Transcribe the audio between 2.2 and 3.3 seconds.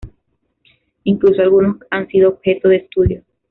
objeto de estudio.